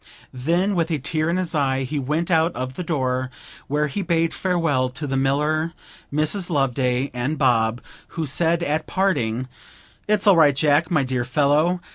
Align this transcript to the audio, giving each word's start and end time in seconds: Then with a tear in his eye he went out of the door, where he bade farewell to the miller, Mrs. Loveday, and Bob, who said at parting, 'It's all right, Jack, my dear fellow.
Then 0.33 0.73
with 0.73 0.89
a 0.89 0.97
tear 0.97 1.29
in 1.29 1.37
his 1.37 1.53
eye 1.53 1.83
he 1.83 1.99
went 1.99 2.31
out 2.31 2.55
of 2.55 2.73
the 2.73 2.83
door, 2.83 3.29
where 3.67 3.85
he 3.85 4.01
bade 4.01 4.33
farewell 4.33 4.89
to 4.89 5.05
the 5.05 5.15
miller, 5.15 5.73
Mrs. 6.11 6.49
Loveday, 6.49 7.11
and 7.13 7.37
Bob, 7.37 7.81
who 8.17 8.25
said 8.25 8.63
at 8.63 8.87
parting, 8.87 9.47
'It's 10.07 10.25
all 10.25 10.37
right, 10.37 10.55
Jack, 10.55 10.89
my 10.89 11.03
dear 11.03 11.23
fellow. 11.23 11.81